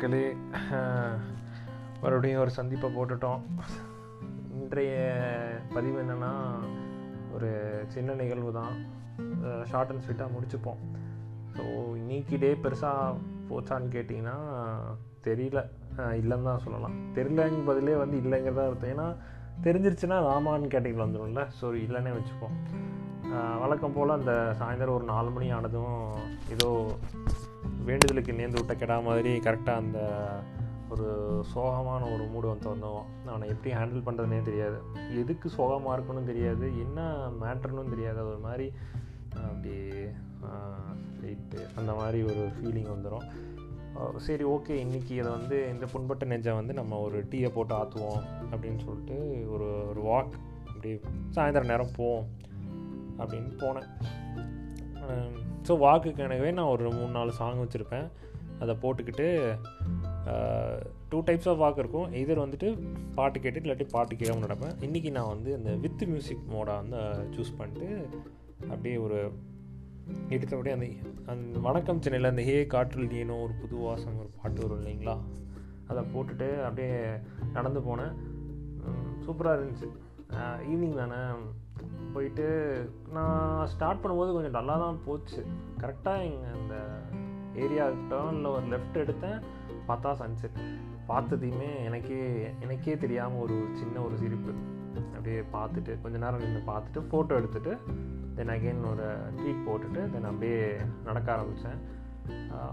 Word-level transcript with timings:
மக்களே 0.00 0.26
மறுபடியும் 2.02 2.42
ஒரு 2.42 2.52
சந்திப்பை 2.58 2.88
போட்டுட்டோம். 2.94 3.40
இன்றைய 4.58 4.92
பதிவு 5.74 5.96
என்னென்னா 6.02 6.30
ஒரு 7.36 7.50
சின்ன 7.94 8.14
நிகழ்வு 8.20 8.50
தான். 8.58 8.72
ஷார்ட் 9.70 9.90
அண்ட் 9.94 10.04
ஸ்வீட்டாக 10.06 10.34
முடிச்சுப்போம். 10.36 10.80
ஸோ 11.56 11.64
இன்னைக்கு 12.00 12.38
டே 12.44 12.52
பெருசாக 12.62 13.18
போச்சான்னு 13.50 13.92
கேட்டிங்கன்னா 13.96 14.36
தெரியல. 15.28 15.64
இல்லைன்னு 16.22 16.48
தான் 16.50 16.64
சொல்லலாம். 16.66 16.96
தெரியலங்க 17.18 17.60
பதிலே 17.68 17.98
வந்து 18.04 18.16
இல்லைங்கிறதா 18.22 18.66
அர்த்தம். 18.70 18.94
ஏன்னா 18.94 19.08
தெரிஞ்சிருச்சுன்னா 19.68 20.20
ராமான்னு 20.30 20.72
கேட்டகிரியில் 20.76 21.06
வந்துடும்ல 21.06 21.46
ஸோ 21.60 21.74
இல்லைன்னே 21.84 22.16
வச்சுப்போம். 22.18 22.56
வழக்கம் 23.64 23.98
போல் 23.98 24.18
அந்த 24.18 24.32
சாயந்தரம் 24.62 24.98
ஒரு 25.00 25.06
நாலு 25.14 25.30
மணி 25.36 25.50
ஆனதும் 25.58 25.96
ஏதோ 26.56 26.70
வேண்டுதலுக்கு 27.90 28.38
நேர்ந்து 28.40 28.60
விட்ட 28.60 28.74
கெடா 28.80 28.96
மாதிரி 29.10 29.32
கரெக்டாக 29.46 29.82
அந்த 29.84 30.00
ஒரு 30.92 31.08
சோகமான 31.52 32.02
ஒரு 32.14 32.24
மூடு 32.32 32.46
வந்து 32.52 32.68
வந்தோம். 32.72 33.04
அவனை 33.30 33.46
எப்படி 33.52 33.70
ஹேண்டில் 33.78 34.06
பண்ணுறதுனே 34.06 34.40
தெரியாது. 34.48 34.78
எதுக்கு 35.20 35.48
சோகமாக 35.56 35.94
இருக்கணும் 35.96 36.30
தெரியாது. 36.30 36.66
என்ன 36.84 37.00
மேட்ருன்னு 37.42 37.94
தெரியாது. 37.94 38.20
ஒரு 38.30 38.40
மாதிரி 38.46 38.66
அப்படி 39.48 39.74
ரைட்டு 41.24 41.60
அந்த 41.78 41.92
மாதிரி 41.98 42.18
ஒரு 42.30 42.42
ஃபீலிங் 42.56 42.90
வந்துடும் 42.94 43.26
சரி 44.26 44.44
ஓகே 44.54 44.74
இன்றைக்கி 44.82 45.14
அதை 45.20 45.30
வந்து 45.36 45.56
இந்த 45.72 45.86
புண்பட்ட 45.92 46.24
நெஞ்சை 46.30 46.52
வந்து 46.58 46.74
நம்ம 46.78 46.98
ஒரு 47.06 47.18
டீயை 47.30 47.48
போட்டு 47.54 47.74
ஆற்றுவோம் 47.78 48.20
அப்படின்னு 48.52 48.80
சொல்லிட்டு 48.86 49.16
ஒரு 49.54 49.68
ஒரு 49.90 50.02
வாக் 50.10 50.34
அப்படி 50.70 50.90
சாயந்தரம் 51.36 51.72
நேரம் 51.72 51.96
போவோம் 51.96 52.26
அப்படின்னு 53.18 53.50
போனேன். 53.62 53.88
ஸோ 55.68 55.72
வாக்குக்கு 55.86 56.22
எனவே 56.26 56.50
நான் 56.58 56.72
ஒரு 56.74 56.84
மூணு 56.98 57.12
நாலு 57.18 57.32
சாங் 57.38 57.62
வச்சுருப்பேன். 57.62 58.08
அதை 58.62 58.74
போட்டுக்கிட்டு 58.82 59.26
டூ 61.10 61.18
டைப்ஸ் 61.28 61.48
ஆஃப் 61.50 61.60
வாக் 61.62 61.80
இருக்கும். 61.82 62.08
இதர் 62.20 62.42
வந்துட்டு 62.44 62.68
பாட்டு 63.18 63.38
கேட்டுட்டு 63.38 63.68
இல்லாட்டி 63.68 63.86
பாட்டு 63.94 64.18
கேட்காம 64.20 64.44
நடப்பேன். 64.46 64.74
இன்றைக்கி 64.86 65.10
நான் 65.16 65.30
வந்து 65.34 65.50
இந்த 65.58 65.70
வித் 65.84 66.04
மியூசிக் 66.10 66.44
மோடாக 66.54 66.80
வந்து 66.82 66.98
சூஸ் 67.36 67.56
பண்ணிட்டு 67.60 67.88
அப்படியே 68.72 68.96
ஒரு 69.06 69.20
எடுத்தபடியே 70.34 70.74
அந்த 70.76 70.86
அந்த 71.32 71.58
வணக்கம் 71.66 72.02
சென்னையில் 72.04 72.30
அந்த 72.30 72.42
ஹே 72.48 72.56
காற்றில் 72.74 73.16
ஏனோ 73.22 73.34
ஒரு 73.44 73.54
புது 73.62 73.76
வாசம் 73.86 74.18
ஒரு 74.22 74.30
பாட்டு 74.38 74.60
வரும் 74.62 74.80
இல்லைங்களா? 74.82 75.14
அதை 75.90 76.02
போட்டுட்டு 76.14 76.48
அப்படியே 76.66 76.94
நடந்து 77.56 77.80
போனேன். 77.88 78.14
சூப்பராக 79.24 79.56
இருந்துச்சு. 79.58 79.88
ஈவினிங் 80.72 81.00
தானே. 81.00 81.20
போயிட்டு 82.14 82.46
நான் 83.12 83.66
ஸ்டார்ட் 83.66 84.02
பண்ணும்போது 84.02 84.32
கொஞ்சம் 84.32 84.56
நல்லா 84.58 84.76
தான் 84.78 85.00
போச்சு 85.04 85.40
கரெக்டாக 85.80 86.26
எங்கள் 86.28 86.56
அந்த 86.60 86.76
ஏரியா 87.54 87.86
டேர்னில் 88.10 88.52
ஒரு 88.56 88.66
லெஃப்ட் 88.66 89.00
எடுத்தேன். 89.04 89.38
பார்த்தா 89.88 90.10
சன்செட் 90.22 90.58
பார்த்ததையுமே 91.08 91.70
எனக்கே 91.84 92.20
எனக்கே 92.60 92.96
தெரியாமல் 92.96 93.40
ஒரு 93.40 93.56
சின்ன 93.72 94.00
ஒரு 94.00 94.16
சிரிப்பு. 94.16 94.52
அப்படியே 94.96 95.40
பார்த்துட்டு 95.52 95.92
கொஞ்ச 96.02 96.18
நேரம் 96.18 96.40
நின்று 96.40 96.60
பார்த்துட்டு 96.72 97.00
ஃபோட்டோ 97.08 97.38
எடுத்துகிட்டு 97.38 97.72
தென் 98.34 98.48
அகெயின் 98.48 98.84
ஒரு 98.90 99.06
ட்ரீட் 99.38 99.66
போட்டுட்டு 99.68 100.02
தென் 100.10 100.24
அப்படியே 100.24 100.60
நடக்க 101.04 101.32
ஆரம்பித்தேன் 101.32 101.80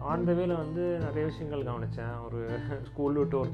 ஆன் 0.02 0.23
த 0.23 0.31
வேல 0.31 0.55
வந்து 0.58 0.83
நிறைய 0.97 1.25
விஷயங்கள் 1.25 1.63
கவனித்தேன் 1.63 2.16
ஒரு 2.25 2.39
ஸ்கூல் 2.83 3.13
விட்டு 3.13 3.38
ஒரு 3.39 3.52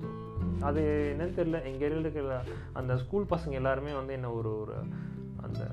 அது 0.59 0.81
என்னன்னு 1.14 1.38
தெரில 1.38 1.58
எங்கள் 1.64 1.86
ஏரியாவில் 1.88 2.08
இருக்கிற 2.08 2.38
அந்த 2.74 2.98
ஸ்கூல் 2.98 3.26
பசங்க 3.30 3.52
எல்லாருமே 3.52 3.94
வந்து 3.94 4.14
என்ன 4.14 4.31
ஒரு 4.31 4.52
ஒரு 4.59 4.76
அந்த 5.54 5.66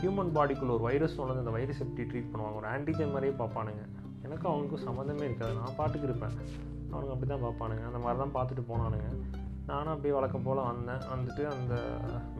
ஹியூமன் 0.00 0.34
பாடிக்குள்ளே 0.36 0.74
ஒரு 0.76 0.84
வைரஸ் 0.88 1.14
வந்து 1.14 1.44
அந்த 1.44 1.50
வைரஸ் 1.50 1.82
எப்படி 1.84 2.04
ட்ரீட் 2.10 2.30
பண்ணுவாங்க? 2.32 2.54
ஒரு 2.54 2.68
ஆன்டிஜன் 2.74 3.12
மாதிரியே 3.14 3.34
பார்ப்பானுங்க. 3.38 3.84
எனக்கும் 4.22 4.52
அவனுக்கும் 4.52 4.86
சம்மந்தமே 4.88 5.24
இருக்காது. 5.28 5.54
நான் 5.54 5.76
பாட்டுக்கு 5.76 6.08
இருப்பேன். 6.08 6.34
அவனுங்க 6.92 7.14
அப்படி 7.14 7.28
தான் 7.32 7.44
பார்ப்பானுங்க. 7.46 7.84
அந்த 7.86 7.98
மாதிரி 7.98 8.18
தான் 8.22 8.34
பார்த்துட்டு 8.36 8.64
போனானுங்க. 8.70 9.10
நானும் 9.66 9.92
அப்படியே 9.92 10.14
வழக்கம் 10.14 10.42
போல் 10.42 10.66
வந்தேன். 10.70 11.02
வந்துட்டு 11.12 11.44
அந்த 11.54 11.74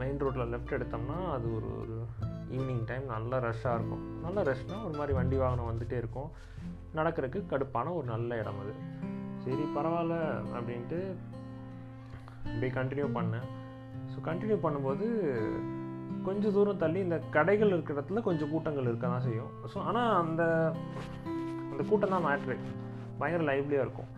மெயின் 0.00 0.18
ரோட்டில் 0.18 0.52
லெஃப்ட் 0.52 0.74
எடுத்தோம்னா 0.76 1.16
அது 1.36 1.56
ஒரு 1.56 1.68
ஒரு 1.80 1.96
ஈவினிங் 2.50 2.84
டைம் 2.84 3.04
நல்லா 3.04 3.38
ரஷ்ஷாக 3.38 3.74
இருக்கும். 3.74 4.04
நல்ல 4.22 4.42
ரஷ்னால் 4.42 4.84
ஒரு 4.84 4.94
மாதிரி 4.98 5.12
வண்டி 5.12 5.36
வாகனம் 5.36 5.68
வந்துகிட்டே 5.70 5.96
இருக்கும். 6.02 6.30
நடக்கிறதுக்கு 6.94 7.40
கடுப்பான 7.52 7.94
ஒரு 7.94 8.06
நல்ல 8.06 8.38
இடம் 8.38 8.60
அது. 8.62 8.74
சரி 9.44 9.64
பரவாயில்ல 9.76 10.18
அப்படின்ட்டு 10.58 11.00
அப்படியே 12.44 12.72
கண்டினியூ 12.78 13.08
பண்ணேன். 13.18 13.48
ஸோ 14.12 14.18
கண்டினியூ 14.28 14.58
பண்ணும்போது 14.66 15.06
கொஞ்சம் 16.26 16.54
தூரம் 16.56 16.82
தள்ளி 16.84 16.98
இந்த 17.06 17.18
கடைகள் 17.36 17.72
இருக்கிற 17.74 17.96
இடத்துல 17.96 18.22
கொஞ்சம் 18.28 18.50
கூட்டங்கள் 18.52 18.88
இருக்க 18.90 19.06
தான் 19.14 19.26
செய்யும். 19.28 19.50
ஸோ 19.72 19.78
ஆனால் 19.88 20.14
அந்த 20.22 20.42
அந்த 21.72 21.82
கூட்டம் 21.90 22.14
தான் 22.14 22.26
மேட்ரு 22.28 22.56
பயங்கர 23.20 23.44
லைவ்லியாக 23.50 23.86
இருக்கும். 23.86 24.10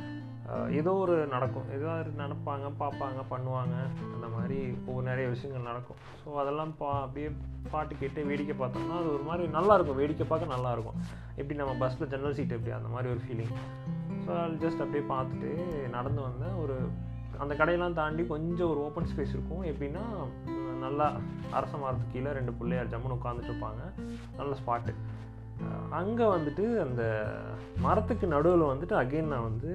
ஏதோ 0.80 0.92
ஒரு 1.04 1.14
நடக்கும். 1.32 1.66
ஏதோ 1.76 1.88
நினப்பாங்க 2.20 2.66
பார்ப்பாங்க 2.82 3.22
பண்ணுவாங்க. 3.32 3.74
அந்த 4.14 4.26
மாதிரி 4.34 4.58
ஒவ்வொரு 4.86 5.04
நிறைய 5.08 5.26
விஷயங்கள் 5.32 5.66
நடக்கும். 5.70 5.98
ஸோ 6.20 6.36
அதெல்லாம் 6.42 6.72
பா 6.78 6.90
அப்படியே 7.02 7.28
பாட்டு 7.72 7.98
கேட்டு 8.02 8.28
வேடிக்கை 8.30 8.54
பார்த்தோம்னா 8.60 8.96
அது 9.02 9.10
ஒரு 9.16 9.24
மாதிரி 9.30 9.46
நல்லாயிருக்கும் 9.56 10.00
வேடிக்கை 10.02 10.26
பார்க்க 10.30 10.54
நல்லாயிருக்கும் 10.54 10.98
எப்படி 11.40 11.58
நம்ம 11.60 11.74
பஸ்ஸில் 11.82 12.10
ஜன்னல் 12.14 12.36
சீட் 12.38 12.56
எப்படி 12.58 12.74
அந்த 12.78 12.90
மாதிரி 12.94 13.12
ஒரு 13.14 13.22
ஃபீலிங் 13.26 13.54
ஸோ 14.24 14.32
ஜஸ்ட் 14.64 14.82
அப்படியே 14.84 15.04
பார்த்துட்டு 15.12 15.50
நடந்து 15.96 16.20
வந்தேன். 16.28 16.56
ஒரு 16.62 16.76
அந்த 17.44 17.52
கடையெல்லாம் 17.58 17.98
தாண்டி 18.00 18.22
கொஞ்சம் 18.34 18.70
ஒரு 18.72 18.80
ஓப்பன் 18.86 19.10
ஸ்பேஸ் 19.10 19.34
இருக்கும். 19.36 19.64
எப்படின்னா 19.72 20.04
நல்லா 20.78 21.06
அரச 21.50 21.72
மரத்துக்கு 21.76 22.12
கீழே 22.12 22.32
ரெண்டு 22.38 22.52
பிள்ளையார் 22.52 22.92
ஜம்முன்னு 22.92 23.18
உட்காந்துட்ருப்பாங்க 23.18 23.82
நல்ல 24.36 24.52
ஸ்பாட்டு 24.60 24.94
அங்கே 25.90 26.24
வந்துட்டு 26.24 26.64
அந்த 26.86 27.02
மரத்துக்கு 27.80 28.26
நடுவில் 28.26 28.70
வந்துட்டு 28.72 28.94
அகெயின் 29.02 29.32
நான் 29.32 29.48
வந்து 29.50 29.72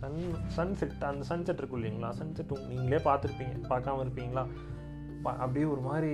சன் 0.00 0.20
சன்செட் 0.56 1.02
அந்த 1.04 1.24
சன்செட் 1.30 1.60
இருக்கும் 1.60 1.80
இல்லைங்களா? 1.80 2.10
சன்செட் 2.20 2.52
நீங்களே 2.68 3.00
பார்த்துருப்பீங்க. 3.08 3.54
பார்க்காம 3.72 4.04
இருப்பீங்களா? 4.04 4.44
அப்படியே 5.22 5.64
ஒரு 5.64 5.80
மாதிரி 5.80 6.12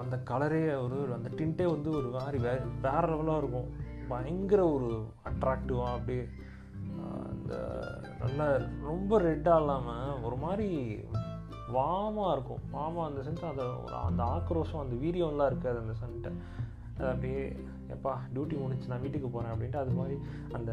அந்த 0.00 0.16
கலரே 0.30 0.62
ஒரு 0.84 0.98
அந்த 1.14 1.28
டின்ட்டே 1.38 1.66
வந்து 1.70 1.90
ஒரு 1.90 2.08
மாதிரி 2.16 2.38
வே 2.38 2.52
வேறு 2.82 3.08
லெவலாக 3.12 3.40
இருக்கும். 3.42 3.70
பயங்கர 4.08 4.60
ஒரு 4.72 4.90
அட்ராக்டிவாக 5.24 5.94
அப்படியே 5.96 6.24
அந்த 7.30 7.54
நல்ல 8.20 8.48
ரொம்ப 8.82 9.20
ரெட்டாக 9.20 9.62
இல்லாமல் 9.62 10.22
ஒரு 10.22 10.36
மாதிரி 10.36 10.68
வாமாக 11.76 12.32
இருக்கும். 12.32 12.62
வாமாக 12.76 13.06
அந்த 13.08 13.20
சென்ஸ் 13.26 13.44
அதை 13.52 13.64
ஒரு 13.84 13.96
அந்த 14.08 14.22
ஆக்ரோஷம் 14.36 14.82
அந்த 14.84 14.96
வீரியம்லாம் 15.04 15.50
இருக்காது 15.52 15.78
அந்த 15.84 15.94
சன்ட்டை 16.02 16.32
அது 16.98 17.08
அப்படியே 17.12 17.40
எப்பா 17.94 18.12
டியூட்டி 18.34 18.56
முடிச்சு 18.60 18.90
நான் 18.92 19.04
வீட்டுக்கு 19.04 19.28
போகிறேன் 19.28 19.52
அப்படின்ட்டு 19.54 19.82
அது 19.82 19.94
மாதிரி 20.00 20.16
அந்த 20.52 20.70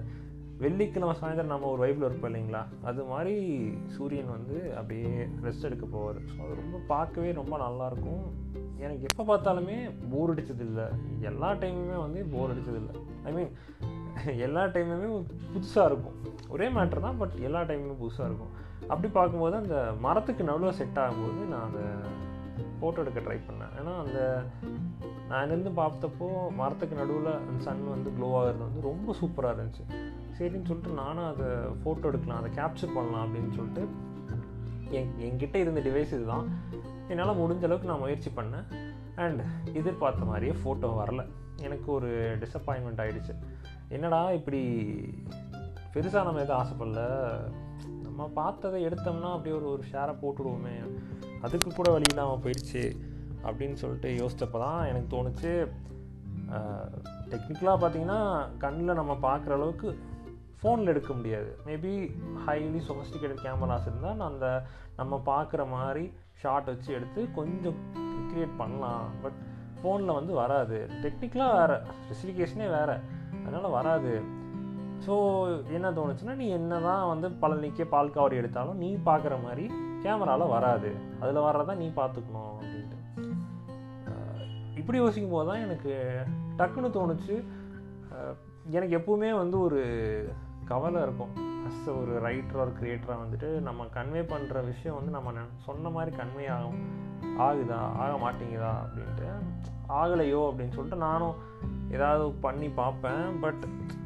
வெள்ளிக்கிழமை 0.64 1.14
சாயந்தரம் 1.20 1.54
நம்ம 1.54 1.70
ஒரு 1.70 1.82
வைப்பில் 1.84 2.08
இருப்போம் 2.08 2.30
இல்லைங்களா? 2.32 2.62
அது 2.84 3.02
மாதிரி 3.04 3.36
சூரியன் 3.96 4.34
வந்து 4.36 4.58
அப்படியே 4.78 5.12
ரெஸ்ட் 5.46 5.68
எடுக்க 5.70 5.86
போவார். 5.86 6.20
ஸோ 6.32 6.38
அது 6.46 6.60
ரொம்ப 6.62 6.80
பார்க்கவே 6.88 7.30
ரொம்ப 7.32 7.56
நல்லாயிருக்கும் 7.58 8.24
எனக்கு 8.78 9.08
எப்போ 9.10 9.24
பார்த்தாலுமே 9.30 9.78
போர் 10.12 10.34
அடித்ததில்லை 10.34 10.86
எல்லா 11.30 11.50
டைமுமே 11.54 11.98
வந்து 12.00 12.22
போர் 12.34 12.54
அடித்ததில்லை 12.54 12.94
ஐ 13.24 13.34
மீன் 13.34 13.52
எல்லா 14.46 14.64
டைமுமே 14.64 15.10
புதுசாக 15.54 15.86
இருக்கும். 15.86 16.18
ஒரே 16.50 16.68
மேட்ரு 16.68 17.00
தான் 17.00 17.18
பட் 17.18 17.36
எல்லா 17.40 17.62
டைமுமே 17.62 17.96
புதுசாக 18.04 18.30
இருக்கும். 18.30 18.54
அப்படி 18.88 19.08
பார்க்கும்போது 19.14 19.56
அந்த 19.56 19.94
மரத்துக்கு 20.00 20.44
நடுவில் 20.44 20.78
செட் 20.80 21.00
ஆகும்போது 21.04 21.42
நான் 21.54 21.68
அந்த 21.70 21.82
ஃபோட்டோ 22.80 22.98
எடுக்க 22.98 23.20
ட்ரை 23.20 23.40
பண்ணேன். 23.48 23.74
ஏன்னா 23.80 23.94
அந்த 24.04 24.20
நான் 25.28 25.46
இருந்து 25.46 25.70
பார்த்தப்போ 25.70 26.28
மரத்துக்கு 26.56 26.96
நடுவில் 26.96 27.32
அந்த 27.34 27.58
சன் 27.58 27.90
வந்து 27.90 28.10
க்ளோ 28.18 28.30
ஆகிறது 28.38 28.64
வந்து 28.64 28.82
ரொம்ப 28.82 29.16
சூப்பராக 29.22 29.54
இருந்துச்சு. 29.56 29.84
சரின்னு 30.38 30.70
சொல்லிட்டு 30.70 30.94
நானும் 30.94 31.28
அதை 31.32 31.50
ஃபோட்டோ 31.82 32.10
எடுக்கலாம் 32.12 32.40
அதை 32.42 32.52
கேப்சர் 32.52 32.96
பண்ணலாம் 32.96 33.24
அப்படின்னு 33.26 33.52
சொல்லிட்டு 33.58 33.84
என் 34.90 35.14
என்கிட்ட 35.28 35.56
இருந்த 35.56 35.80
டிவைஸ் 35.80 36.14
இதுதான். 36.18 36.48
என்னால் 37.08 37.40
முடிஞ்ச 37.42 37.64
அளவுக்கு 37.64 37.92
நான் 37.92 38.00
முயற்சி 38.00 38.32
பண்ணேன். 38.36 38.68
அண்ட் 39.16 39.42
எதிர்பார்த்த 39.74 40.26
மாதிரியே 40.26 40.56
ஃபோட்டோ 40.64 40.90
வரல. 41.02 41.24
எனக்கு 41.62 41.92
ஒரு 41.92 42.38
டிசப்பாயின்மெண்ட் 42.44 43.02
ஆகிடுச்சு 43.04 43.34
என்னடா 43.92 44.32
இப்படி 44.32 44.62
பெருசாக 45.94 46.28
நம்ம 46.28 46.42
எதுவும் 46.42 46.62
ஆசைப்படல? 46.62 47.02
நம்ம 48.02 48.28
பார்த்ததை 48.34 48.86
எடுத்தோம்னா 48.86 49.32
அப்படியே 49.32 49.56
ஒரு 49.56 49.68
ஒரு 49.70 49.84
ஷேரை 49.92 50.14
போட்டுடுவோமே. 50.22 50.76
அதுக்கு 51.42 51.70
கூட 51.76 51.92
வழி 51.92 52.04
இல்லாமல் 52.10 52.44
போயிடுச்சு 52.44 52.84
அப்படின்னு 53.44 53.74
சொல்லிட்டு 53.74 54.10
யோசித்தப்போ 54.22 54.60
தான் 54.66 54.86
எனக்கு 54.86 55.10
தோணுச்சு. 55.16 55.54
டெக்னிக்கலாக 57.32 57.82
பார்த்தீங்கன்னா 57.82 58.48
கண்ணில் 58.58 59.00
நம்ம 59.02 59.14
பார்க்குற 59.22 59.52
அளவுக்கு 59.52 60.00
ஃபோனில் 60.62 60.92
எடுக்க 60.94 61.14
முடியாது. 61.14 61.58
மேபி 61.66 61.94
ஹைலி 62.48 62.82
சொஃபஸ்டிகேட்டட் 62.90 63.44
கேமராஸ் 63.46 63.88
இருந்தால் 63.88 64.16
நான் 64.16 64.32
அந்த 64.32 64.50
நம்ம 64.96 65.22
பார்க்குற 65.26 65.70
மாதிரி 65.70 66.04
ஷார்ட் 66.34 66.66
வச்சு 66.66 66.94
எடுத்து 66.94 67.22
கொஞ்சம் 67.36 67.80
க்ரியேட் 68.30 68.58
பண்ணலாம். 68.58 69.08
பட் 69.22 69.40
ஃபோனில் 69.80 70.14
வந்து 70.14 70.34
வராது. 70.34 70.90
டெக்னிக்கலாக 71.04 71.58
வேறு. 71.60 71.78
ஸ்பெசிஃபிகேஷனே 72.04 72.70
வேறு. 72.78 72.98
அதனால் 73.46 73.76
வராது. 73.78 74.14
ஸோ 75.06 75.14
என்ன 75.76 75.92
தோணுச்சுன்னா 75.98 76.34
நீ 76.42 76.48
என்ன 76.60 76.80
தான் 76.88 77.08
வந்து 77.12 77.28
பழனிக்கே 77.44 77.86
பால் 77.94 78.16
காவடி 78.16 78.40
எடுத்தாலும் 78.42 78.82
நீ 78.84 78.90
பார்க்குற 79.10 79.36
மாதிரி 79.46 79.66
கேமராவில் 80.04 80.54
வராது. 80.56 80.92
அதில் 81.22 81.46
வர்றதா 81.48 81.76
நீ 81.84 81.88
பார்த்துக்கணும் 82.00 82.54
அப்படின்ட்டு. 82.60 82.98
இப்படி 84.82 85.00
யோசிக்கும் 85.04 85.36
போது 85.36 85.48
தான் 85.50 85.64
எனக்கு 85.66 85.92
டக்குன்னு 86.60 86.96
தோணுச்சு. 86.98 87.36
எனக்கு 88.78 88.94
எப்பவுமே 89.00 89.30
வந்து 89.42 89.58
ஒரு 89.68 89.82
கவலை 90.72 91.00
இருக்கும். 91.02 91.34
அஸ் 91.68 91.88
ஒரு 92.00 92.14
ரைட்டர் 92.26 92.62
ஒரு 92.64 92.72
க்ரியேட்டராக 92.80 93.22
வந்துட்டு 93.24 93.50
நம்ம 93.68 93.86
கன்வே 93.96 94.22
பண்ணுற 94.34 94.64
விஷயம் 94.66 94.98
வந்து 94.98 95.12
நம்ம 95.18 95.44
சொன்ன 95.68 95.90
மாதிரி 95.98 96.12
கன்வே 96.22 96.46
ஆகும். 96.58 96.80
ஆகுதா? 97.46 97.80
ஆக 98.04 98.14
மாட்டேங்குதா? 98.24 98.72
அப்படின்ட்டு. 98.84 99.28
ஆகலையோ 100.00 100.42
அப்படின்னு 100.50 100.76
சொல்லிட்டு 100.78 101.06
நானும் 101.08 101.38
ஏதாவது 101.96 102.26
பண்ணி 102.46 102.68
பார்ப்பேன். 102.82 103.26
பட் 103.44 103.64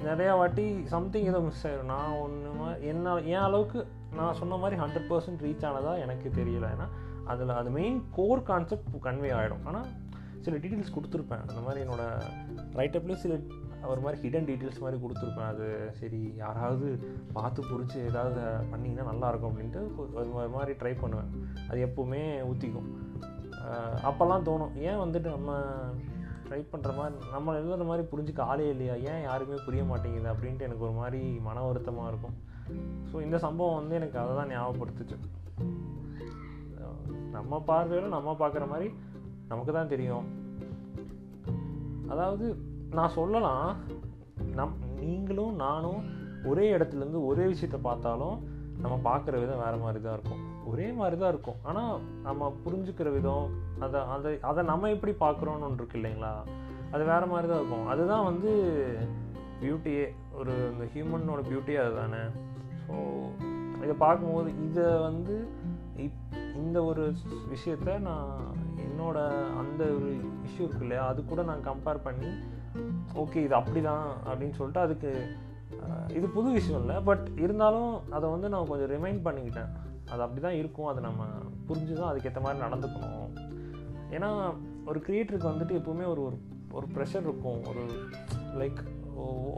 நிறையா 0.09 0.33
வாட்டி 0.41 0.65
சம்திங் 0.93 1.27
ஏதோ 1.31 1.39
மிஸ் 1.47 1.65
ஆயிடும் 1.67 1.91
நான் 1.93 2.15
ஒன்று 2.23 2.69
என்ன 2.91 3.17
என் 3.33 3.45
அளவுக்கு 3.47 3.79
நான் 4.19 4.39
சொன்ன 4.39 4.57
மாதிரி 4.63 4.75
ஹண்ட்ரட் 4.81 5.09
பர்சன்ட் 5.11 5.43
ரீச் 5.45 5.67
ஆனதா 5.69 5.93
எனக்கு 6.05 6.27
தெரியல. 6.39 6.65
ஏன்னா 6.75 6.87
அதில் 7.33 7.59
அது 7.59 7.69
மெயின் 7.77 7.99
கோர் 8.17 8.47
கான்செப்ட் 8.49 8.97
கன்வே 9.05 9.29
ஆகிடும் 9.37 9.63
ஆனால் 9.69 9.87
சில 10.45 10.57
டீட்டெயில்ஸ் 10.63 10.95
கொடுத்துருப்பேன். 10.95 11.43
அந்த 11.45 11.61
மாதிரி 11.67 11.79
என்னோடய 11.85 12.25
ரைட்டப்லேயும் 12.79 13.23
சில 13.23 13.37
ஒரு 13.91 14.01
மாதிரி 14.03 14.17
ஹிடன் 14.23 14.47
டீட்டெயில்ஸ் 14.49 14.83
மாதிரி 14.83 14.97
கொடுத்துருப்பேன். 15.03 15.49
அது 15.53 15.65
சரி 15.99 16.21
யாராவது 16.43 16.87
பார்த்து 17.37 17.61
பிடிச்சி 17.71 17.97
ஏதாவது 18.09 18.41
பண்ணிங்கன்னா 18.71 19.05
நல்லாயிருக்கும் 19.11 19.51
அப்படின்ட்டு 19.51 19.81
ஒரு 19.97 20.33
ஒரு 20.39 20.49
மாதிரி 20.57 20.73
ட்ரை 20.81 20.93
பண்ணுவேன். 21.01 21.31
அது 21.69 21.79
எப்போவுமே 21.87 22.21
ஊற்றிக்கும் 22.51 22.89
அப்போல்லாம் 24.09 24.45
தோணும். 24.49 24.73
ஏன் 24.89 25.01
வந்துட்டு 25.03 25.29
நம்ம 25.35 25.51
ட்ரை 26.47 26.59
பண்ணுற 26.71 26.91
மாதிரி 26.97 27.15
நம்ம 27.35 27.53
எழுதுற 27.59 27.85
மாதிரி 27.89 28.03
புரிஞ்சுக்க 28.11 28.41
ஆளே 28.51 28.65
இல்லையா? 28.73 28.95
ஏன் 29.11 29.23
யாருமே 29.27 29.57
புரிய 29.67 29.83
மாட்டேங்குது 29.91 30.27
அப்படின்ட்டு 30.33 30.67
எனக்கு 30.67 30.85
ஒரு 30.87 30.95
மாதிரி 31.01 31.21
மன 31.47 31.63
வருத்தமாக 31.67 32.11
இருக்கும். 32.11 32.35
ஸோ 33.11 33.15
இந்த 33.25 33.37
சம்பவம் 33.45 33.79
வந்து 33.79 33.97
எனக்கு 33.99 34.17
அதை 34.23 34.33
தான் 34.39 34.51
ஞாபகப்படுத்துச்சு. 34.55 35.17
நம்ம 37.35 37.59
பார்வையில் 37.69 38.15
நம்ம 38.15 38.35
பார்க்குற 38.41 38.65
மாதிரி 38.73 38.89
நமக்கு 39.51 39.71
தான் 39.77 39.91
தெரியும். 39.93 40.25
அதாவது 42.13 42.45
நான் 42.97 43.15
சொல்லலாம் 43.19 43.67
நம் 44.59 44.75
நீங்களும் 44.99 45.55
நானும் 45.65 46.01
ஒரே 46.51 46.65
இடத்துலேருந்து 46.75 47.21
ஒரே 47.29 47.45
விஷயத்தை 47.53 47.79
பார்த்தாலும் 47.87 48.37
நம்ம 48.83 48.95
பார்க்குற 49.09 49.35
விதம் 49.41 49.63
வேறு 49.63 49.77
மாதிரி 49.83 49.99
தான் 50.03 50.17
இருக்கும். 50.17 50.43
ஒரே 50.71 50.87
மாதிரி 50.99 51.15
தான் 51.21 51.31
இருக்கும். 51.33 51.59
ஆனால் 51.69 51.93
நம்ம 52.27 52.49
புரிஞ்சுக்கிற 52.65 53.09
விதம் 53.17 53.47
அதை 53.85 53.99
அதை 54.15 54.31
அதை 54.49 54.61
நம்ம 54.71 54.89
எப்படி 54.95 55.13
பார்க்குறோன்னு 55.23 55.67
ஒன்று 55.67 55.81
இருக்கு 55.81 55.99
இல்லைங்களா? 55.99 56.33
அது 56.93 57.03
வேறு 57.11 57.31
மாதிரி 57.33 57.47
தான் 57.51 57.61
இருக்கும். 57.61 57.87
அதுதான் 57.93 58.27
வந்து 58.29 58.51
பியூட்டியே 59.61 60.05
ஒரு 60.39 60.53
இந்த 60.71 60.85
ஹியூமனோட 60.93 61.41
பியூட்டியே 61.49 61.79
அதுதானே. 61.85 62.23
ஸோ 62.85 62.95
இதை 63.85 63.95
பார்க்கும்போது 64.05 64.49
இதை 64.67 64.87
வந்து 65.07 65.35
இப் 66.05 66.21
இந்த 66.61 66.77
ஒரு 66.89 67.03
விஷயத்த 67.53 67.97
நான் 68.07 68.29
என்னோட 68.85 69.17
அந்த 69.61 69.81
ஒரு 69.97 70.09
இஷ்யூ 70.47 70.63
இருக்கு 70.65 70.85
இல்லையா? 70.85 71.03
அது 71.11 71.19
கூட 71.31 71.41
நான் 71.49 71.67
கம்பேர் 71.69 72.05
பண்ணி 72.07 72.31
ஓகே 73.23 73.41
இது 73.47 73.55
அப்படி 73.59 73.81
தான் 73.89 74.07
அப்படின்னு 74.27 74.57
சொல்லிட்டு 74.59 74.85
அதுக்கு 74.85 75.11
இது 76.17 76.27
புது 76.37 76.49
விஷயம் 76.57 76.81
இல்லை 76.83 76.97
பட் 77.09 77.25
இருந்தாலும் 77.43 77.93
அதை 78.17 78.25
வந்து 78.33 78.47
நான் 78.53 78.69
கொஞ்சம் 78.71 78.91
ரிமைண்ட் 78.95 79.21
பண்ணிக்கிட்டேன். 79.27 79.71
அது 80.15 80.23
அப்படி 80.25 80.41
தான் 80.47 80.59
இருக்கும். 80.61 80.89
அதை 80.91 81.01
நம்ம 81.07 81.23
புரிஞ்சு 81.67 81.93
தான் 81.99 82.11
அதுக்கேற்ற 82.11 82.41
மாதிரி 82.45 82.63
நடந்துக்கணும். 82.65 83.29
ஏன்னா 84.15 84.29
ஒரு 84.89 84.99
க்ரியேட்டருக்கு 85.05 85.51
வந்துட்டு 85.53 85.77
எப்போவுமே 85.79 86.05
ஒரு 86.13 86.21
ஒரு 86.27 86.37
ஒரு 86.77 86.87
ப்ரெஷர் 86.95 87.25
இருக்கும். 87.27 87.61
ஒரு 87.71 87.83
லைக் 88.59 88.79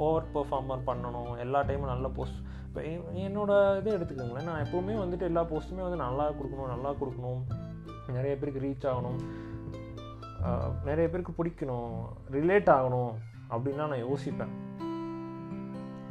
ஓவர் 0.05 0.27
பெர்ஃபார்மர் 0.35 0.87
பண்ணணும். 0.89 1.31
எல்லா 1.43 1.59
டைமும் 1.69 1.91
நல்ல 1.93 2.07
போஸ்ட் 2.17 2.39
இப்போ 2.67 2.81
என்னோடய 3.25 3.77
இதை 3.79 3.91
எடுத்துக்கோங்களேன். 3.97 4.47
நான் 4.49 4.63
எப்போவுமே 4.65 4.95
வந்துட்டு 5.03 5.25
எல்லா 5.29 5.41
போஸ்ட்டுமே 5.51 5.83
வந்து 5.85 5.99
நல்லா 6.05 6.25
கொடுக்கணும் 6.39 6.71
நல்லா 6.73 6.91
கொடுக்கணும். 6.99 7.41
நிறைய 8.17 8.33
பேருக்கு 8.41 8.63
ரீச் 8.65 8.87
ஆகணும். 8.91 9.19
நிறைய 10.89 11.05
பேருக்கு 11.13 11.37
பிடிக்கணும். 11.39 11.95
ரிலேட் 12.35 12.69
ஆகணும் 12.77 13.11
அப்படின்லாம் 13.53 13.91
நான் 13.93 14.05
யோசிப்பேன். 14.09 14.53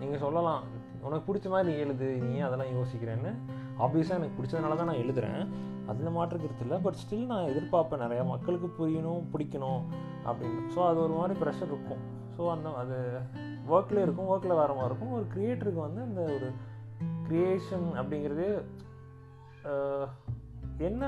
நீங்கள் 0.01 0.23
சொல்லலாம். 0.25 0.65
உனக்கு 1.07 1.27
பிடிச்ச 1.29 1.49
மாதிரி 1.53 1.69
நீ 1.71 1.75
எழுது. 1.85 2.09
நீ 2.25 2.31
ஏன் 2.39 2.49
அதெல்லாம் 2.49 2.75
யோசிக்கிறேன்னு 2.79 3.33
ஆப்வியஸாக 3.85 4.19
எனக்கு 4.21 4.37
பிடிச்சதுனால 4.39 4.77
தான் 4.81 4.91
நான் 4.91 5.03
எழுதுகிறேன் 5.05 5.43
அதில் 5.91 6.15
மாற்றுக்கிறது 6.17 6.63
இல்லை. 6.67 6.77
பட் 6.85 7.01
ஸ்டில் 7.03 7.31
நான் 7.33 7.49
எதிர்பார்ப்பேன் 7.51 8.03
நிறையா. 8.05 8.23
மக்களுக்கு 8.27 8.69
புரியணும் 8.79 9.27
பிடிக்கணும் 9.33 9.83
அப்படின்னு. 10.29 10.63
ஸோ 10.75 10.81
அது 10.91 10.99
ஒரு 11.07 11.15
மாதிரி 11.19 11.35
ப்ரெஷர் 11.41 11.71
இருக்கும். 11.73 12.03
ஸோ 12.37 12.45
அந்த 12.55 12.69
அது 12.83 12.97
ஒர்க்கில் 13.75 14.05
இருக்கும் 14.05 14.31
ஒர்க்கில் 14.33 14.59
வேறு 14.61 14.79
மாதிரி 14.79 14.91
இருக்கும். 14.91 15.13
ஒரு 15.19 15.27
க்ரியேட்டருக்கு 15.35 15.81
வந்து 15.89 16.01
அந்த 16.09 16.23
ஒரு 16.37 16.49
க்ரியேஷன் 17.29 17.87
அப்படிங்கிறது 18.01 18.49
என்ன 20.89 21.05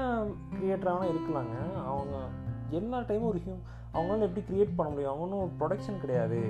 க்ரியேட்டராக 0.55 1.11
இருக்கலாங்க. 1.13 1.57
அவங்க 1.91 2.17
எல்லா 2.79 2.99
டைமும் 3.09 3.31
ஒரு 3.33 3.41
ஹியூம் 3.45 3.61
அவங்களால 3.95 4.27
எப்படி 4.27 4.43
க்ரியேட் 4.49 4.77
பண்ண 4.77 4.89
முடியும்? 4.91 5.13
அவங்களும் 5.13 5.45
ஒரு 5.45 5.53
ப்ரொடக்ஷன் 5.61 6.03
கிடையாது. 6.05 6.41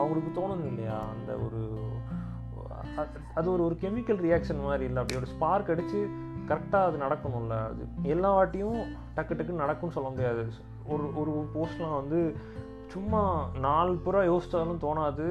அவங்களுக்கு 0.00 0.30
தோணுது 0.38 0.66
இல்லையா? 0.72 0.96
அந்த 1.14 1.32
ஒரு 1.46 1.60
அது 3.38 3.46
ஒரு 3.52 3.62
ஒரு 3.64 3.76
கெமிக்கல் 3.82 4.20
ரியாக்ஷன் 4.26 4.66
மாதிரி 4.66 4.84
இல்லை. 4.88 5.00
அப்படி 5.02 5.18
ஒரு 5.20 5.30
ஸ்பார்க் 5.32 5.70
அடித்து 5.74 6.00
கரெக்டாக 6.50 6.88
அது 6.88 6.96
நடக்கணும்ல. 7.04 7.56
அது 7.70 7.82
எல்லா 8.14 8.30
வாட்டியும் 8.36 8.80
டக்கு 9.16 9.36
டக்குன்னு 9.38 9.64
நடக்கும்னு 9.64 9.96
சொல்ல 9.96 10.08
முடியாது. 10.08 10.44
ஒரு 10.92 11.04
ஒரு 11.20 11.32
போஸ்ட்லாம் 11.54 11.98
வந்து 12.00 12.20
சும்மா 12.94 13.22
நாலு 13.66 13.92
புறா 14.06 14.22
யோசித்தாலும் 14.30 14.82
தோணாது. 14.84 15.28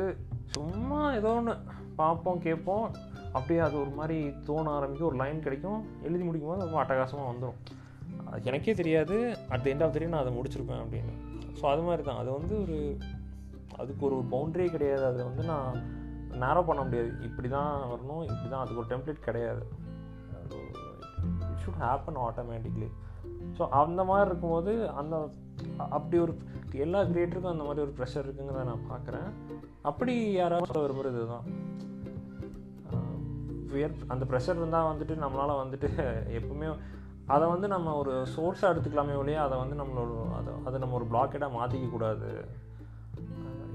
சும்மா 0.56 1.14
ஏதோ 1.14 1.34
ஒன்று 1.40 1.54
பார்ப்போம் 1.96 2.42
கேட்போம். 2.48 2.86
அப்படியே 3.34 3.60
அது 3.60 3.76
ஒரு 3.82 3.90
மாதிரி 3.90 4.18
தோண 4.48 4.66
ஆரம்பிக்கும். 4.78 5.10
ஒரு 5.10 5.20
லைன் 5.24 5.40
கிடைக்கும். 5.40 5.80
எழுதி 6.04 6.24
முடிக்கும் 6.24 6.52
போது 6.52 6.66
ரொம்ப 6.66 6.80
அட்டகாசமாக 6.84 7.30
வந்துடும் 7.32 7.60
அது 8.32 8.50
எனக்கே 8.52 8.74
தெரியாது. 8.74 9.18
அட் 9.50 9.68
எண்ட் 9.72 9.84
ஆஃப் 9.84 9.96
தெரியும் 9.96 10.14
நான் 10.14 10.24
அதை 10.26 10.34
முடிச்சிருப்பேன் 10.40 10.82
அப்படின்னு. 10.84 11.14
ஸோ 11.60 11.64
அது 11.66 11.82
மாதிரி 11.82 12.04
தான். 12.04 12.18
அது 12.18 12.30
வந்து 12.32 12.56
ஒரு 12.62 12.78
அதுக்கு 13.78 14.06
ஒரு 14.06 14.18
பவுண்ட்ரியே 14.32 14.70
கிடையாது. 14.70 15.04
அதை 15.06 15.22
வந்து 15.26 15.44
நான் 15.44 16.00
நேரோ 16.44 16.62
பண்ண 16.68 16.82
முடியாது. 16.88 17.12
இப்படி 17.28 17.50
தான் 17.58 17.72
வரணும் 17.92 18.24
இப்படி 18.32 18.50
தான் 18.50 18.62
அதுக்கு 18.64 18.82
ஒரு 18.84 18.92
டெம்ப்ளேட் 18.94 19.28
கிடையாது. 19.28 19.64
It 21.52 21.62
should 21.64 21.82
happen 21.86 22.20
automatically 22.28 22.90
so 23.58 23.64
அந்த 23.82 24.02
மாதிரி 24.10 24.30
இருக்கும்போது 24.30 24.72
அந்த 25.02 25.16
அப்படி 25.98 26.18
ஒரு 26.26 26.34
எல்லா 26.86 27.00
கிரியேட்டருக்கும் 27.10 27.56
அந்த 27.56 27.66
மாதிரி 27.68 27.84
ஒரு 27.86 27.94
ப்ரெஷர் 27.98 28.26
இருக்குங்கிறத 28.26 28.64
நான் 28.70 28.90
பார்க்குறேன். 28.92 29.28
அப்படி 29.90 30.14
யாராவது 30.40 30.70
சொல்ல 30.70 30.84
விரும்புகிறது 30.86 31.28
தான் 31.34 31.46
வியர் 33.74 34.00
அந்த 34.14 34.24
ப்ரெஷர் 34.32 34.60
இருந்தால் 34.60 34.90
வந்துட்டு 34.92 35.16
நம்மளால் 35.24 35.62
வந்துட்டு 35.62 35.90
எப்பவுமே 36.38 36.70
அதை 37.34 37.46
வந்து 37.54 37.68
நம்ம 37.74 37.94
ஒரு 38.02 38.14
சோர்ஸாக 38.36 38.72
எடுத்துக்கலாமே 38.74 39.14
ஒழிய 39.20 39.38
அதை 39.44 39.58
வந்து 39.62 39.76
நம்மளோட 39.82 40.14
அதை 40.40 40.54
அதை 40.68 40.80
நம்ம 40.84 40.96
ஒரு 41.00 41.08
பிளாக்கெட்டாக 41.12 41.56
மாற்றிக்க 41.58 41.88
கூடாது. 41.90 42.30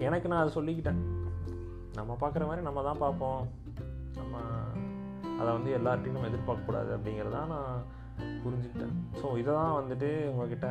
எனக்கு 0.07 0.31
நான் 0.31 0.43
அதை 0.43 0.53
சொல்லிக்கிட்டேன். 0.59 1.01
நம்ம 1.99 2.13
பார்க்குற 2.21 2.45
மாதிரி 2.49 2.63
நம்ம 2.69 2.83
தான் 2.89 3.03
பார்ப்போம். 3.05 3.43
நம்ம 4.19 4.37
அதை 5.41 5.49
வந்து 5.57 5.71
எல்லார்ட்டையும் 5.79 6.17
நம்ம 6.17 6.31
எதிர்பார்க்கக்கூடாது 6.33 6.91
அப்படிங்கிறதான் 6.97 7.53
நான் 7.55 7.83
புரிஞ்சுக்கிட்டேன். 8.45 8.95
ஸோ 9.21 9.27
இதை 9.43 9.51
தான் 9.61 9.77
வந்துட்டு 9.79 10.09
உங்ககிட்ட 10.33 10.69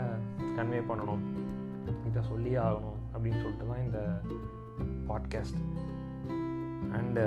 கன்வே 0.57 0.79
பண்ணணும். 0.89 1.23
இதை 2.09 2.21
சொல்லியே 2.31 2.59
ஆகணும் 2.67 2.99
அப்படின்னு 3.13 3.41
சொல்லிட்டு 3.43 3.69
தான் 3.71 3.85
இந்த 3.87 3.99
பாட்காஸ்ட் 5.09 5.61
அண்டு 6.97 7.23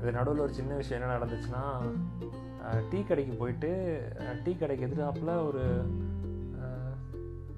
இது 0.00 0.12
நடுவில் 0.18 0.44
ஒரு 0.44 0.52
சின்ன 0.58 0.72
விஷயம் 0.74 1.00
என்ன 1.00 1.14
நடந்துச்சுன்னா 1.16 1.64
டீ 2.90 2.98
கடைக்கு 3.02 3.34
போயிட்டு 3.40 3.70
டீ 4.44 4.52
கடைக்கு 4.54 4.86
எதிராப்பில் 4.88 5.32
ஒரு 5.48 5.64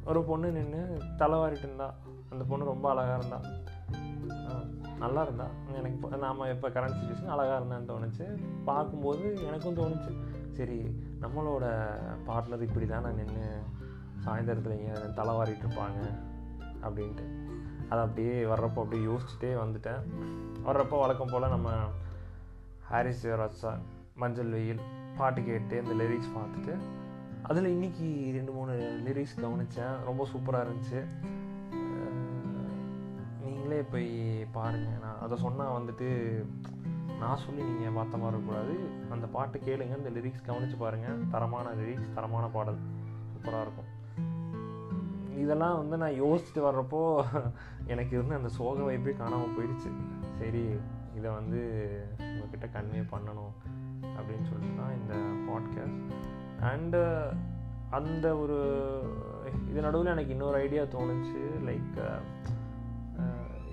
ஒரு 0.05 0.21
பொண்ணு 0.29 0.49
நின்று 0.53 0.81
தலைவாரிட்டு 1.21 1.67
இருந்தா. 1.67 1.89
அந்த 2.33 2.43
பொண்ணு 2.49 2.65
ரொம்ப 2.65 2.87
அழகாக 2.91 3.19
இருந்தாள் 3.19 3.47
நல்லா 5.05 5.23
இருந்தா 5.27 5.47
எனக்கு 5.79 5.97
இப்போ 5.99 6.19
நாம் 6.25 6.43
இப்போ 6.55 6.69
கரண்ட் 6.77 6.97
சுச்சுவேஷன் 6.99 7.33
அழகாக 7.35 7.59
இருந்தான்னு 7.61 7.91
தோணுச்சு. 7.93 8.27
பார்க்கும்போது 8.69 9.25
எனக்கும் 9.49 9.79
தோணுச்சு. 9.81 10.13
சரி 10.59 10.79
நம்மளோட 11.25 11.65
பார்ட்னர் 12.29 12.67
இப்படி 12.69 12.87
நான் 12.93 13.19
நின்று 13.21 13.47
சாயந்தரத்தில் 14.25 14.79
இங்கே 14.81 14.97
தலைவாரிட்டு 15.19 15.65
இருப்பாங்க 15.67 16.01
அப்படின்ட்டு. 16.87 17.25
அதை 17.91 18.01
அப்படியே 18.07 18.35
வர்றப்போ 18.53 18.83
அப்படியே 18.85 19.03
யோசிச்சுட்டே 19.09 19.51
வந்துட்டேன். 19.63 20.03
வர்றப்போ 20.69 20.99
வழக்கம் 21.03 21.33
போல் 21.33 21.53
நம்ம 21.55 21.71
ஹாரிஸ் 22.91 23.25
ராஜா 23.41 23.73
மஞ்சள் 24.23 24.53
வெயில் 24.57 24.83
பாட்டு 25.19 25.41
கேட்டு 25.49 25.77
இந்த 25.83 25.95
லிரிக்ஸ் 26.01 26.35
பார்த்துட்டு 26.37 26.75
அதில் 27.49 27.73
இன்னைக்கு 27.75 28.07
ரெண்டு 28.37 28.53
மூணு 28.57 28.75
லிரிக்ஸ் 29.07 29.41
கவனித்தேன் 29.43 29.97
ரொம்ப 30.09 30.23
சூப்பராக 30.33 30.65
இருந்துச்சு. 30.67 31.01
நீங்களே 33.75 33.93
போய் 33.93 34.11
பாருங்கள் 34.57 35.01
நான் 35.05 35.23
அதை 35.25 35.37
சொன்னால் 35.45 35.73
வந்துட்டு 35.77 36.09
நான் 37.21 37.41
சொல்லி 37.45 37.63
நீங்கள் 37.69 37.97
பார்த்த 37.97 38.21
மாதிரி 38.21 38.37
இருக்கக்கூடாது 38.37 38.75
அந்த 39.15 39.27
பாட்டு 39.37 39.57
கேளுங்க 39.67 39.95
அந்த 39.99 40.11
லிரிக்ஸ் 40.17 40.45
கவனித்து 40.49 40.77
பாருங்கள் 40.83 41.25
தரமான 41.33 41.73
லிரிக்ஸ் 41.81 42.15
தரமான 42.17 42.45
பாடல். 42.57 42.79
சூப்பராக 43.31 43.65
இருக்கும். 43.67 43.91
இதெல்லாம் 45.43 45.79
வந்து 45.81 45.97
நான் 46.03 46.21
யோசிச்சுட்டு 46.23 46.63
வர்றப்போ 46.67 47.01
எனக்கு 47.93 48.15
இருந்து 48.17 48.39
அந்த 48.41 48.53
சோக 48.59 48.79
வைப்பே 48.89 49.15
காணாமல் 49.23 49.55
போயிடுச்சு. 49.57 49.91
சரி 50.41 50.65
இதை 51.19 51.29
வந்து 51.39 51.61
உங்ககிட்ட 52.31 52.69
கன்வே 52.77 53.03
பண்ணணும் 53.15 53.53
அப்படின்னு 54.17 54.49
சொல்லிட்டு 54.53 54.81
தான் 54.83 54.97
இந்த 55.01 55.15
பாட்காஸ்ட் 55.49 56.01
அண்டு 56.71 57.03
அந்த 57.99 58.27
ஒரு 58.43 58.59
இது 59.71 59.81
நடுவில் 59.87 60.15
எனக்கு 60.17 60.35
இன்னொரு 60.37 60.57
ஐடியா 60.65 60.85
தோணுச்சு. 60.97 61.41
லைக் 61.71 61.99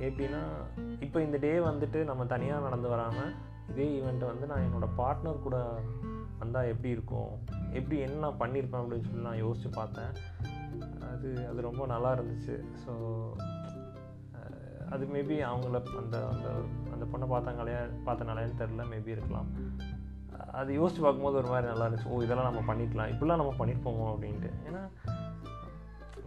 எப்படின்னா 0.08 0.42
இப்போ 1.06 1.22
இந்த 1.22 1.38
டே 1.38 1.52
வந்துட்டு 1.70 2.00
நம்ம 2.04 2.26
தனியாக 2.26 2.66
நடந்து 2.66 2.88
வராமல் 2.88 3.34
இதே 3.72 3.88
ஈவெண்ட்டை 3.98 4.30
வந்து 4.32 4.46
நான் 4.52 4.66
என்னோடய 4.68 4.98
பார்ட்னர் 4.98 5.44
கூட 5.46 5.58
வந்தால் 6.40 6.70
எப்படி 6.74 6.90
இருக்கும்? 6.90 7.32
எப்படி 7.72 7.98
என்ன 8.00 8.30
பண்ணியிருப்பேன் 8.42 8.82
அப்படின்னு 8.82 9.08
சொல்லி 9.08 9.28
நான் 9.28 9.44
யோசித்து 9.46 9.70
பார்த்தேன். 9.70 10.14
அது 11.12 11.30
அது 11.50 11.62
ரொம்ப 11.62 11.86
நல்லா 11.86 12.12
இருந்துச்சு. 12.14 12.56
ஸோ 12.84 12.94
அது 14.90 15.04
மேபி 15.06 15.36
அவங்கள 15.50 15.78
அந்த 16.02 16.18
அந்த 16.32 16.48
அந்த 16.94 17.04
பொண்ணை 17.12 17.28
பார்த்தாங்களையா 17.34 17.82
பார்த்தனாலேன்னு 18.08 18.60
தெரில 18.62 18.86
மேபி 18.94 19.16
இருக்கலாம். 19.18 19.50
அது 20.60 20.74
யோசித்து 20.74 21.04
பார்க்கும்போது 21.04 21.40
ஒரு 21.42 21.48
மாதிரி 21.48 21.68
நல்லா 21.68 21.86
இருந்துச்சு. 21.88 22.12
ஓ 22.14 22.22
இதெல்லாம் 22.22 22.50
நம்ம 22.50 22.74
பண்ணிக்கலாம் 22.74 23.12
இப்படிலாம் 23.14 23.42
நம்ம 23.42 23.54
பண்ணியிருப்போமோ 23.60 24.08
அப்படின்ட்டு. 24.14 24.52
ஏன்னா 24.68 24.82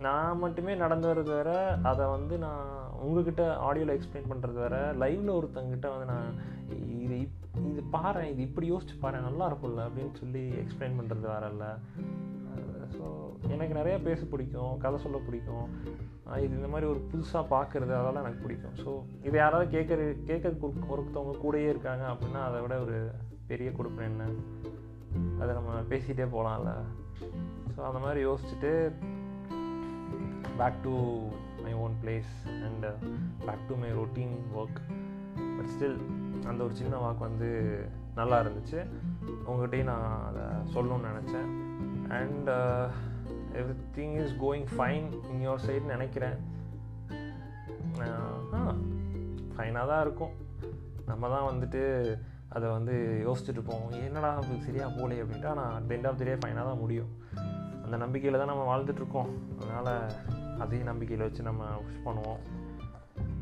நான் 0.07 0.41
மட்டுமே 0.43 0.73
நடந்து 0.75 1.07
வர்றது 1.11 1.31
வேற 1.39 1.53
அதை 1.91 2.05
வந்து 2.07 2.35
நான் 2.39 2.69
உங்ககிட்ட 3.05 3.43
ஆடியோவில் 3.67 3.95
எக்ஸ்பிளைன் 3.97 4.31
பண்ணுறது 4.31 4.59
வேற. 4.65 4.77
லைவில் 5.03 5.37
ஒருத்தங்கிட்ட 5.39 5.89
வந்து 5.95 6.09
நான் 6.13 6.29
இது 7.05 7.17
இப் 7.25 7.41
இது 7.71 7.83
பாரு 7.97 8.23
இது 8.33 8.43
இப்படி 8.49 8.67
யோசிச்சு 8.73 8.97
பாரு 9.05 9.27
நல்லா 9.27 9.45
இருக்கும்ல 9.51 9.87
அப்படின்னு 9.89 10.15
சொல்லி 10.23 10.43
எக்ஸ்பிளைன் 10.63 10.99
பண்ணுறது 11.01 11.27
வேற 11.35 11.49
இல்லை. 11.55 11.71
ஸோ 12.97 13.05
எனக்கு 13.55 13.79
நிறையா 13.79 13.99
பேச 14.09 14.21
பிடிக்கும் 14.33 14.75
கதை 14.83 14.99
சொல்ல 15.05 15.19
பிடிக்கும். 15.27 15.67
இது 16.45 16.53
இந்த 16.59 16.69
மாதிரி 16.73 16.87
ஒரு 16.93 17.01
புதுசாக 17.13 17.45
பார்க்குறது 17.55 17.93
அதெல்லாம் 18.01 18.25
எனக்கு 18.25 18.45
பிடிக்கும். 18.45 18.77
ஸோ 18.83 18.91
இதை 19.27 19.37
யாராவது 19.43 19.67
கேட்குற 19.77 20.01
கேட்கறதுக்கு 20.31 20.93
ஒருத்தவங்க 20.95 21.35
கூடயே 21.45 21.69
இருக்காங்க 21.73 22.05
அப்படின்னா 22.13 22.43
அதை 22.49 22.61
விட 22.65 22.77
ஒரு 22.87 22.99
பெரிய 23.51 23.71
கொடுப்பேன் 23.71 24.11
என்ன. 24.13 24.27
அதை 25.41 25.51
நம்ம 25.59 25.73
பேசிகிட்டே 25.91 26.29
போகலாம்ல 26.37 26.73
ஸோ 27.75 27.81
அந்த 27.89 28.01
மாதிரி 28.05 28.21
யோசிச்சுட்டு 28.29 28.73
back 30.61 30.79
to 30.87 30.95
my 31.65 31.73
own 31.85 31.95
place 32.03 32.33
and 32.67 32.87
back 33.47 33.67
to 33.71 33.77
my 33.83 33.91
routine 34.01 34.35
work 34.61 34.81
but 35.57 35.71
still 35.75 35.99
அந்த 36.51 36.61
ஒரு 36.67 36.75
சின்ன 36.81 36.95
வாக் 37.05 37.27
வந்து 37.29 37.49
நல்லா 38.19 38.37
இருந்துச்சு. 38.43 38.81
உங்கள்கிட்டயும் 39.49 39.91
நான் 39.93 40.11
அதை 40.29 40.45
சொல்லணும்னு 40.75 41.11
நினச்சேன். 41.11 41.49
And 42.19 42.51
everything 43.97 44.15
is 44.23 44.35
going 44.45 44.69
fine 44.75 45.09
in 45.33 45.43
your 45.47 45.65
side 45.67 45.85
நினைக்கிறேன். 45.95 46.39
ஆ 48.59 48.61
ஃபைனாக 49.55 49.91
தான் 49.93 50.05
இருக்கும். 50.07 50.33
நம்ம 51.11 51.29
தான் 51.35 51.49
வந்துட்டு 51.51 51.83
அதை 52.57 52.67
வந்து 52.77 52.95
யோசிச்சுட்டு 53.27 53.63
போவோம் 53.69 53.95
என்னடா 54.07 54.29
நமக்கு 54.35 54.67
சரியாக 54.67 54.97
போலே 54.99 55.21
அப்படின்ட்டு 55.23 55.53
ஆனால் 55.53 55.75
at 55.79 55.93
end 55.95 56.09
of 56.11 56.19
the 56.21 56.27
day 56.29 56.35
ஃபைனாக 56.43 56.69
தான் 56.71 56.83
முடியும். 56.85 57.11
அந்த 57.85 57.97
நம்பிக்கையில் 58.03 58.41
தான் 58.41 58.53
நம்ம 58.53 58.65
வாழ்ந்துட்டுருக்கோம் 58.71 59.31
அதனால் 59.61 59.93
அதே 60.61 60.79
நம்பிக்கையில் 60.79 61.27
வச்சு 61.27 61.43
நம்ம 61.43 61.65
விஷ் 61.65 62.05
பண்ணுவோம். 62.05 62.43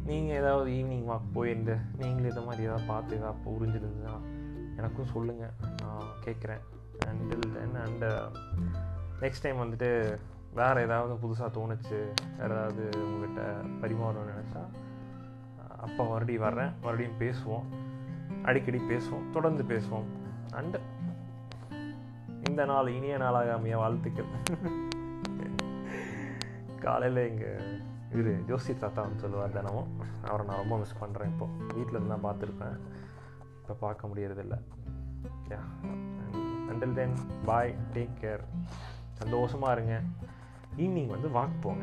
நீங்கள் 0.04 0.36
ஏதாவது 0.36 0.70
ஈவினிங் 0.70 1.08
வாக் 1.08 1.32
போயிருந்து 1.34 1.74
நீங்களும் 1.96 2.30
இதை 2.30 2.44
மாதிரி 2.44 2.62
ஏதாவது 2.62 2.86
பார்த்து 2.86 3.14
uh, 3.14 3.18
ஏதாவது 3.18 3.40
புரிஞ்சிருந்துன்னா 3.46 4.14
எனக்கும் 4.76 5.06
சொல்லுங்கள் 5.06 5.52
நான் 5.82 6.08
கேட்குறேன். 6.24 6.62
Until 7.06 7.52
then 7.52 7.78
and 7.84 8.08
next 9.20 9.42
time 9.42 9.56
வந்துட்டு 9.56 10.18
வேறு 10.54 10.82
ஏதாவது 10.82 11.14
புதுசாக 11.14 11.50
தோணுச்சு 11.58 11.98
வேறு 12.38 12.54
ஏதாவது 12.54 12.88
உங்கள்கிட்ட 12.94 13.42
பரிமாறணும்னு 13.82 14.32
நினச்சா 14.32 14.62
அப்போ 15.76 16.04
மறுபடியும் 16.04 16.42
வர்றேன். 16.42 16.72
மறுபடியும் 16.82 17.18
பேசுவோம். 17.18 17.64
அடிக்கடி 18.42 18.78
பேசுவோம். 18.78 19.30
தொடர்ந்து 19.30 19.62
பேசுவோம். 19.62 20.08
அண்டு 20.52 20.80
இந்த 22.48 22.64
நாள் 22.64 22.88
இனிய 22.88 23.16
நாளாக 23.16 23.52
அமைய 23.52 23.76
வாழ்த்துக்கள். 23.76 24.30
காலையில் 26.82 27.28
எங்கள் 27.28 27.80
இவர் 28.12 28.44
ஜோசி 28.44 28.78
தாத்தா 28.78 29.02
வந்து 29.02 29.18
சொல்லுவார் 29.18 29.52
தினமும் 29.52 30.00
அவரை 30.24 30.46
நான் 30.46 30.56
ரொம்ப 30.56 30.78
மிஸ் 30.78 30.94
பண்ணுறேன் 30.94 31.26
இப்போது 31.26 31.74
வீட்டில் 31.74 31.94
இருந்து 31.94 32.08
தான் 32.08 32.24
பார்த்துருப்பேன். 32.24 32.78
இப்போ 33.60 33.74
பார்க்க 33.74 34.06
முடியறதில்ல. 34.06 34.60
Yeah 35.48 35.60
until 36.68 36.92
then 36.92 37.14
bye 37.44 37.76
take 37.92 38.16
care 38.20 38.44
சந்தோஷமாக 39.12 39.72
இருங்க. 39.72 40.00
ஈவினிங் 40.76 41.06
வந்து 41.06 41.28
வாக் 41.28 41.60
போங்க. 41.60 41.82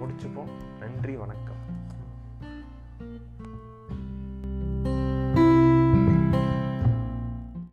முடிச்சுப்போம். 0.00 0.50
நன்றி 0.78 1.16
வணக்கம். 1.16 1.51